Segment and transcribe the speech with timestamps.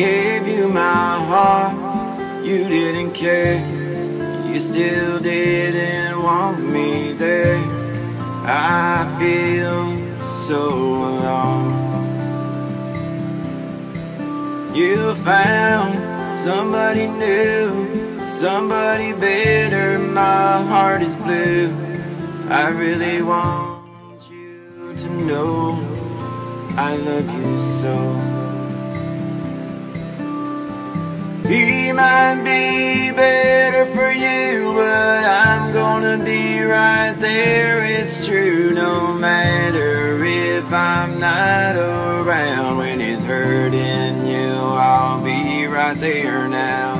[0.00, 1.76] gave you my heart,
[2.42, 3.60] you didn't care.
[4.48, 7.62] You still didn't want me there.
[8.46, 9.78] I feel
[10.48, 10.62] so
[11.10, 11.76] alone.
[14.74, 15.92] You found
[16.44, 19.98] somebody new, somebody better.
[19.98, 21.68] My heart is blue.
[22.48, 25.76] I really want you to know
[26.88, 28.39] I love you so.
[31.50, 37.84] He might be better for you, but I'm gonna be right there.
[37.84, 45.98] It's true, no matter if I'm not around when he's hurting you, I'll be right
[45.98, 46.94] there now.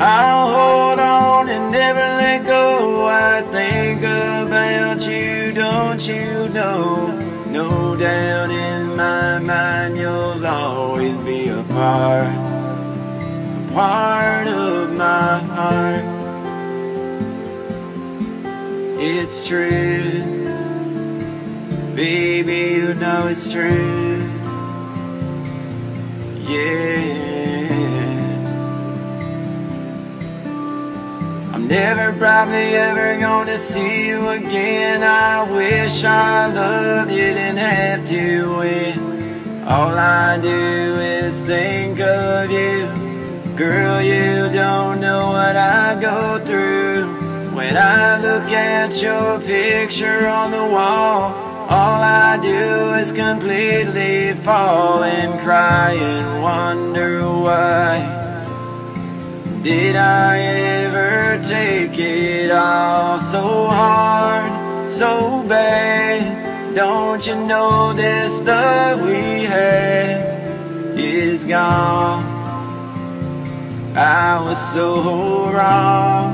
[0.00, 3.06] I'll hold on and never let go.
[3.06, 7.08] I think about you, don't you know?
[7.50, 12.45] No doubt in my mind, you'll always be a part,
[13.76, 16.02] part of my heart.
[18.98, 20.22] It's true,
[21.94, 24.16] baby, you know it's true.
[26.48, 27.26] Yeah.
[31.52, 35.02] I'm never probably ever gonna see you again.
[35.02, 39.64] I wish I loved you, didn't have to win.
[39.68, 43.05] All I do is think of you.
[43.56, 47.06] Girl, you don't know what I go through.
[47.54, 51.32] When I look at your picture on the wall,
[51.70, 58.04] all I do is completely fall and cry and wonder why.
[59.62, 66.74] Did I ever take it all so hard, so bad?
[66.74, 72.35] Don't you know this love we had is gone?
[73.96, 76.28] I was so wrong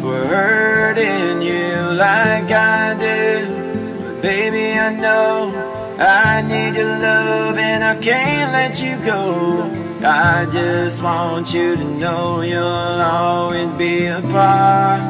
[0.00, 4.02] for hurting you like I did.
[4.02, 5.54] But baby, I know
[5.96, 9.70] I need your love and I can't let you go.
[10.02, 15.02] I just want you to know you'll always be a part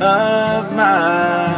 [0.00, 1.51] of my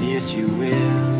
[0.00, 1.18] Yes, you will.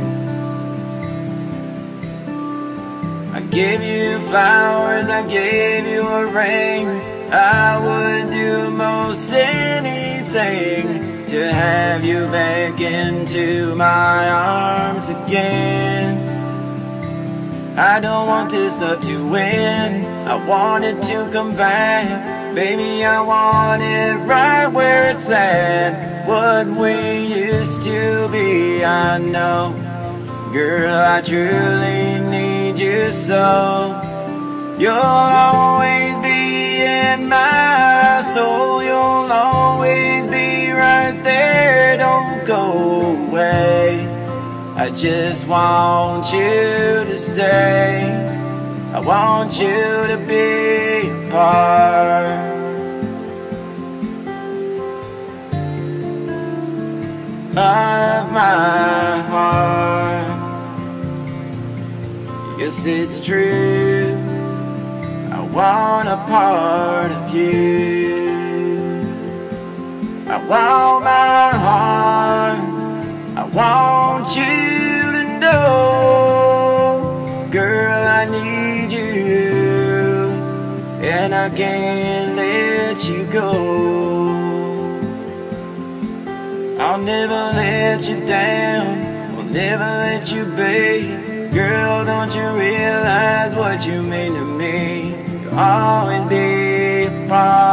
[3.35, 6.89] I gave you flowers, I gave you a ring.
[7.33, 16.27] I would do most anything to have you back into my arms again.
[17.79, 22.48] I don't want this love to end, I want it to come back.
[22.59, 26.27] Baby, I want it right where it's at.
[26.27, 29.73] What we used to be, I know.
[30.53, 33.95] Girl, I truly need you so.
[34.77, 38.83] You'll always be in my soul.
[38.83, 41.97] You'll always be right there.
[41.97, 44.01] Don't go away.
[44.75, 48.03] I just want you to stay.
[48.93, 49.79] I want you
[50.11, 52.48] to be a part.
[62.69, 64.13] Yes, it's true.
[65.33, 69.01] I want a part of you.
[70.29, 72.59] I want my heart.
[73.39, 75.79] I want you to know,
[77.51, 80.29] girl, I need you,
[81.09, 83.51] and I can't let you go.
[86.79, 89.39] I'll never let you down.
[89.39, 91.28] I'll never let you be.
[91.53, 95.15] Girl, don't you realize what you mean to me?
[95.43, 97.69] You'll always be a part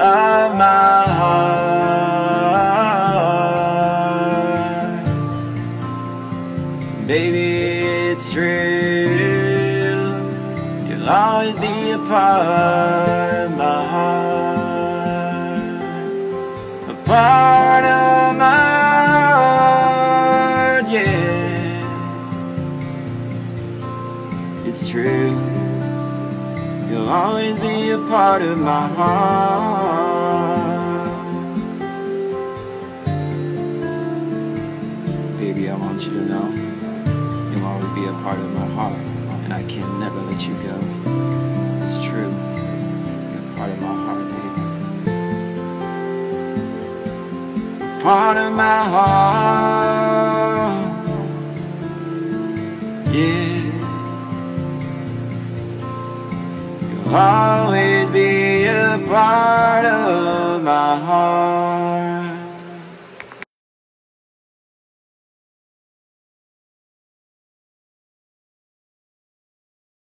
[0.00, 1.82] of my heart.
[7.08, 7.80] Baby,
[8.12, 9.02] it's true.
[10.88, 14.22] You'll always be a part of my heart.
[16.88, 17.51] A part
[26.92, 29.08] You'll always be a part of my heart.
[35.38, 36.50] Baby, I want you to know
[37.50, 38.98] you'll always be a part of my heart,
[39.44, 40.78] and I can never let you go.
[41.82, 42.30] It's true.
[43.32, 44.62] You're part of my heart, baby.
[48.02, 50.12] Part of my heart.
[53.14, 53.51] Yeah.
[57.14, 61.71] Always be a part of my heart.